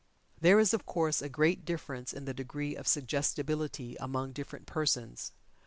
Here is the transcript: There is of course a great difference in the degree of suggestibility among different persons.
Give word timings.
There 0.39 0.59
is 0.59 0.73
of 0.73 0.87
course 0.87 1.21
a 1.21 1.29
great 1.29 1.63
difference 1.63 2.11
in 2.11 2.25
the 2.25 2.33
degree 2.33 2.75
of 2.75 2.87
suggestibility 2.87 3.95
among 3.99 4.33
different 4.33 4.65
persons. 4.65 5.31